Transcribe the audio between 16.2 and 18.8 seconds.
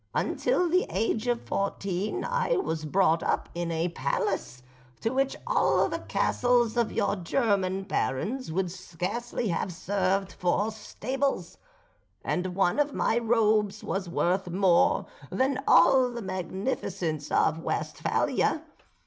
magnificence of Westphalia.